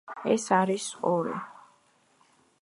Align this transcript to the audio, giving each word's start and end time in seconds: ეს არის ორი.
ეს 0.35 0.45
არის 0.59 0.87
ორი. 1.11 1.35